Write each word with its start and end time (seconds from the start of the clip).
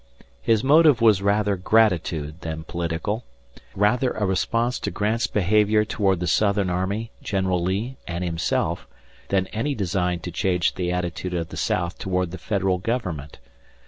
His 0.41 0.63
motive 0.63 0.99
was 0.99 1.21
rather 1.21 1.55
gratitude 1.55 2.41
than 2.41 2.63
political, 2.63 3.23
rather 3.75 4.09
a 4.13 4.25
response 4.25 4.79
to 4.79 4.89
Grant's 4.89 5.27
behavior 5.27 5.85
toward 5.85 6.19
the 6.21 6.25
Southern 6.25 6.71
army, 6.71 7.11
General 7.21 7.61
Lee, 7.61 7.97
and 8.07 8.23
himself, 8.23 8.87
than 9.27 9.45
any 9.53 9.75
design 9.75 10.19
to 10.21 10.31
change 10.31 10.73
the 10.73 10.91
attitude 10.91 11.35
of 11.35 11.49
the 11.49 11.55
South 11.55 11.99
toward 11.99 12.31
the 12.31 12.39
Federal 12.39 12.79
Government. 12.79 13.37